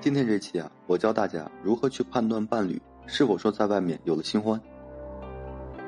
[0.00, 4.58] 今天这期啊，我教大家如何去判断伴侣是否说在外面有了新欢。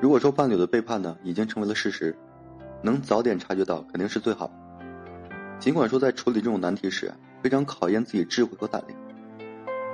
[0.03, 2.15] 如果说伴侣的背叛呢已经成为了事实，
[2.83, 4.53] 能早点察觉到肯定是最好。
[5.59, 7.11] 尽管说在处理这种难题时
[7.43, 8.99] 非常考验自己智慧和胆量，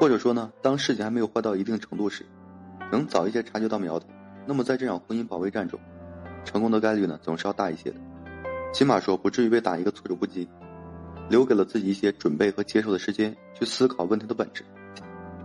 [0.01, 2.27] 或者说呢，当事情还没有坏到一定程度时，
[2.91, 4.09] 能早一些察觉到苗头，
[4.47, 5.79] 那么在这场婚姻保卫战中，
[6.45, 7.97] 成功的概率呢总是要大一些的。
[8.73, 10.49] 起码说不至于被打一个措手不及。
[11.29, 14.65] 留给了自己一些准备和接受的时间，去思考问题的本质。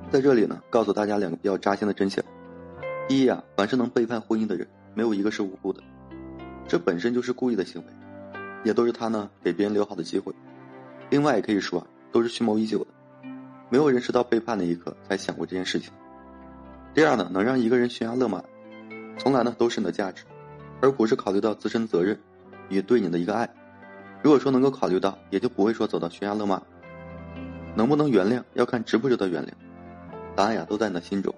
[0.10, 2.24] 在这里呢，告诉大家两个比较扎心的真相：
[3.08, 5.82] 第一啊，凡是能背叛婚姻的人，没有一个是无辜的，
[6.68, 7.88] 这本身就是故意的行为，
[8.64, 10.34] 也都是他呢给别人留好的机会。
[11.10, 12.88] 另外也可以说啊，都是蓄谋已久的，
[13.70, 15.92] 没有人是到背叛那一刻才想过这件事情。
[16.94, 18.42] 第二呢，能让一个人悬崖勒马，
[19.18, 20.24] 从来呢都是你的价值，
[20.80, 22.18] 而不是考虑到自身责任
[22.70, 23.50] 与对你的一个爱。
[24.24, 26.62] 如果说能够考虑到，也就不会说走到悬崖勒马。
[27.76, 29.50] 能不能原谅，要看值不值得原谅。
[30.34, 31.36] 答案呀，都在你的心中。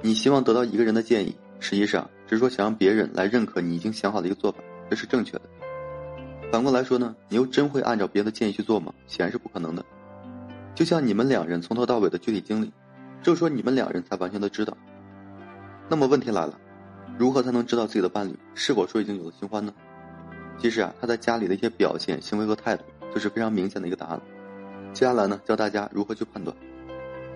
[0.00, 5.42] 你希望得到一个人的建议，实际上只是说想让别人来认可你已经想好的一个做法，这是正确的。
[6.50, 8.90] 反过来说呢，你又真会按照别人的建议去做吗？
[9.06, 9.84] 显然是不可能的。
[10.74, 12.72] 就像你们两人从头到尾的具体经历，
[13.22, 14.74] 只有说你们两人才完全的知道。
[15.90, 16.58] 那么问题来了，
[17.18, 19.74] 如何才能知道自己的伴侣是否说已经有了新欢呢？
[20.58, 22.82] 其实啊，他在家里的一些表现、行为和态度，
[23.14, 24.20] 就是非常明显的一个答案。
[24.92, 26.56] 接下来呢，教大家如何去判断。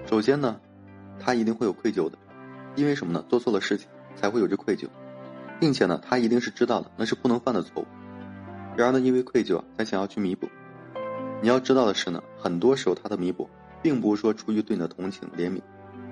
[0.07, 0.61] 首先呢，
[1.21, 2.19] 他一定会有愧疚的，
[2.75, 3.25] 因为什么呢？
[3.29, 4.89] 做错了事情才会有这愧疚，
[5.61, 7.87] 并且呢，他一定是知道的那是不能犯的错误。
[8.77, 10.49] 然而呢，因为愧疚啊，才想要去弥补。
[11.41, 13.49] 你要知道的是呢，很多时候他的弥补，
[13.83, 15.61] 并不是说出于对你的同情怜悯，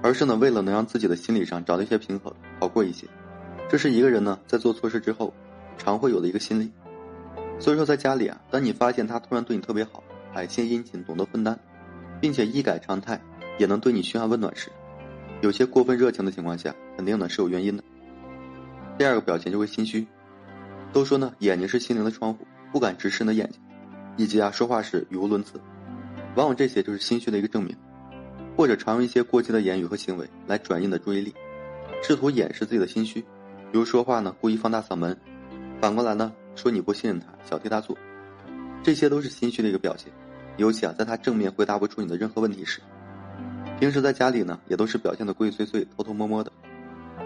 [0.03, 3.09] 而是呢，为了能让自己的心理上找到一些平衡，好过一些。
[3.69, 5.33] 这是一个人呢，在做错事之后，
[5.79, 6.71] 常会有的一个心理。
[7.61, 11.59] 所以说，在家里啊，当你发现他突然对你特别好，还献殷勤，懂得分担，
[12.19, 13.21] 并且一改常态，
[13.59, 14.71] 也能对你嘘寒问暖时，
[15.43, 17.85] 有些过分热情的情况下，肯定呢是有原因的。
[18.97, 20.07] 第二个表现就会心虚，
[20.91, 23.61] 都说呢眼睛是心灵的窗户，不敢直视你的眼睛，
[24.17, 25.61] 以及啊说话时语无伦次，
[26.37, 27.77] 往往这些就是心虚的一个证明，
[28.57, 31.35] 或者常用一些过激的言语和行为来转移你的注意力，
[32.03, 33.21] 试图掩饰自己的心虚，
[33.71, 35.15] 比如说话呢故意放大嗓门，
[35.79, 36.33] 反过来呢。
[36.55, 37.97] 说你不信任他，小题大做，
[38.83, 40.13] 这些都是心虚的一个表现。
[40.57, 42.81] 尤其啊，在他正面回答不出你的任何问题时，
[43.79, 46.53] 平时在家里呢，也都是表现的鬼鬼祟祟、偷偷摸摸的。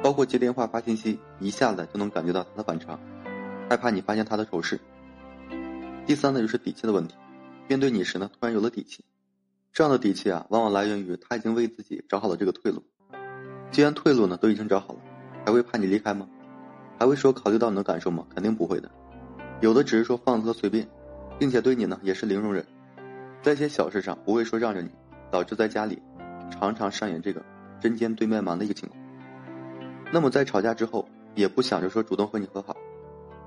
[0.02, 2.98] 包括接电话、发信息，一下子就能感觉到他的反常，
[3.68, 4.78] 害怕你发现他的丑事。
[6.06, 7.14] 第三呢，就是底气的问题。
[7.66, 9.02] 面对你时呢，突然有了底气，
[9.72, 12.84] 这样的底气啊，往往来源于他已经为自己找好了这个退路。
[13.70, 15.00] 既然退路呢都已经找好了，
[15.46, 16.28] 还会怕你离开吗？
[16.98, 18.26] 还会说考虑到你的感受吗？
[18.34, 18.90] 肯定不会的。
[19.60, 20.86] 有的只是说放肆和随便，
[21.38, 22.64] 并且对你呢也是零容忍，
[23.42, 24.90] 在一些小事上不会说让着你，
[25.30, 26.00] 导致在家里
[26.50, 27.42] 常常上演这个
[27.80, 29.00] 针尖对麦芒的一个情况。
[30.12, 32.76] 那么在吵架之后，也不想着说主动和你和好，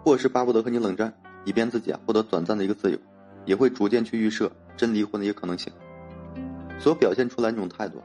[0.03, 1.13] 或是巴不得和你冷战，
[1.45, 2.97] 以便自己啊获得短暂的一个自由，
[3.45, 5.71] 也会逐渐去预设真离婚的一个可能性。
[6.79, 8.01] 所表现出来那种态度，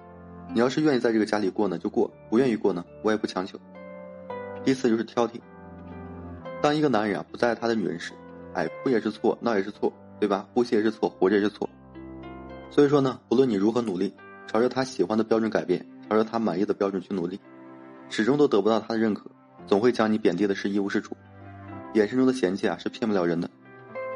[0.52, 3.58] 你要是愿意在这个家里过呢就过，不愿意过呢我也不强求。
[4.64, 5.40] 第四就是挑剔。
[6.62, 8.12] 当一个男人啊不在他的女人时，
[8.54, 10.46] 哎，哭也是错，闹也是错，对吧？
[10.54, 11.68] 呼吸也是错，活着也是错。
[12.70, 14.14] 所以说呢，不论你如何努力，
[14.46, 17.40] 朝着他喜欢的标准改变，朝着他满意的标准去努力，
[18.08, 19.28] 始终都得不到他的认可，
[19.66, 21.16] 总会将你贬低的是一无是处。
[21.94, 23.50] 眼神中的嫌弃啊是骗不了人的，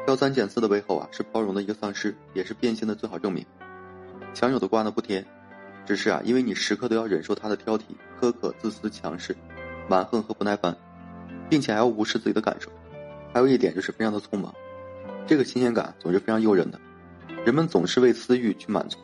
[0.05, 3.45] 挑三拣四的背后啊是包容的一个丧失，也是变心的最好证明。
[4.33, 5.25] 强扭的瓜呢不甜，
[5.85, 7.81] 只是啊因为你时刻都要忍受他的挑剔、
[8.21, 9.35] 苛刻、自私、强势、
[9.89, 10.73] 蛮横和不耐烦。
[11.49, 12.69] 并且还要无视自己的感受，
[13.33, 14.53] 还有一点就是非常的匆忙，
[15.25, 16.79] 这个新鲜感总是非常诱人的，
[17.45, 18.97] 人们总是为私欲去满足，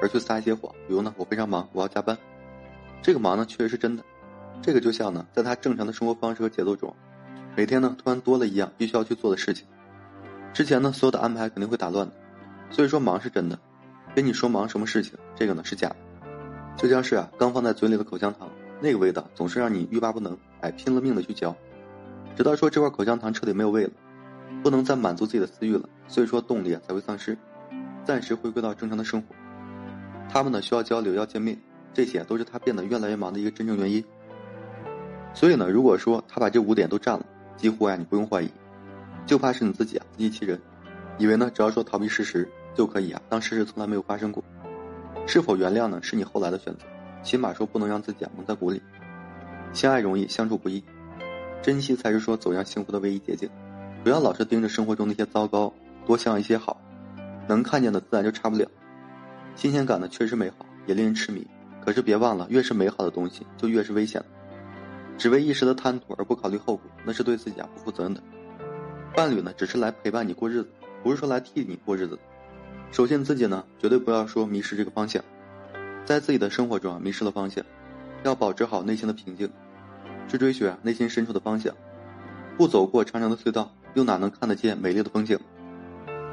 [0.00, 2.16] 而去撒一些谎，比如呢我非常忙，我要加班，
[3.02, 4.02] 这个忙呢确实是真的，
[4.62, 6.94] 这个就像呢在他正常的生活方式和节奏中，
[7.56, 9.66] 每天呢突然多了一样必须要去做的事情，
[10.52, 12.12] 之前呢所有的安排肯定会打乱的，
[12.70, 13.58] 所以说忙是真的，
[14.14, 15.96] 跟你说忙什么事情，这个呢是假的，
[16.76, 18.50] 就像是啊刚放在嘴里的口香糖，
[18.80, 21.54] 那个味道总是让你欲罢不能，哎拼了命的去嚼。
[22.36, 23.90] 直到说这块口香糖彻底没有味了，
[24.62, 27.36] 不能再满足自己的私欲了，所以说动力啊才会丧失，
[28.04, 29.34] 暂时回归到正常的生活。
[30.28, 31.56] 他们呢需要交流，要见面，
[31.92, 34.04] 这些都是他变得越来越忙的一个真正原因。
[35.32, 37.24] 所以呢，如果说他把这五点都占了，
[37.56, 38.50] 几乎啊你不用怀疑，
[39.26, 40.60] 就怕是你自己啊自欺欺人，
[41.18, 44.42] 以为呢只要说逃避事实就可以啊当事实从来没有发生过。
[45.26, 46.80] 是否原谅呢是你后来的选择，
[47.22, 48.82] 起码说不能让自己啊蒙在鼓里。
[49.72, 50.82] 相爱容易相处不易。
[51.64, 53.48] 珍惜才是说走向幸福的唯一捷径，
[54.02, 55.72] 不要老是盯着生活中那些糟糕，
[56.04, 56.78] 多想一些好，
[57.48, 58.70] 能看见的自然就差不了。
[59.56, 61.46] 新鲜感呢确实美好，也令人痴迷。
[61.82, 64.22] 可是别忘了，越是美好的东西，就越是危险。
[65.16, 68.22] 只为一时的贪图而不考虑后果，那是对自己啊不负责任的。
[69.16, 70.68] 伴侣呢，只是来陪伴你过日子，
[71.02, 72.18] 不是说来替你过日子。
[72.90, 75.24] 首先自己呢，绝对不要说迷失这个方向，
[76.04, 77.64] 在自己的生活中啊迷失了方向，
[78.22, 79.50] 要保持好内心的平静，
[80.28, 81.74] 去追寻内心深处的方向。
[82.56, 85.38] 不走过长长的隧道，又哪能看得见美丽的风景？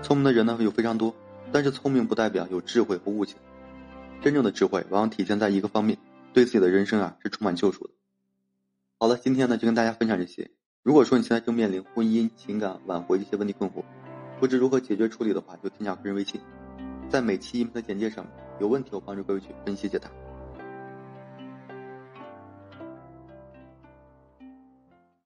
[0.03, 1.15] 聪明的人呢有非常多，
[1.51, 3.35] 但是聪明不代表有智慧和悟性。
[4.21, 5.97] 真正的智慧往往体现在一个方面，
[6.31, 7.93] 对自己的人生啊是充满救赎的。
[8.99, 10.51] 好了，今天呢就跟大家分享这些。
[10.83, 13.83] 如果说你现在正面临婚姻、情感挽回这些问题困惑，
[14.39, 16.39] 不知如何解决处理的话，就添加个人微信，
[17.09, 18.25] 在每期音频的简介上，
[18.59, 20.07] 有问题我帮助各位去分析解答。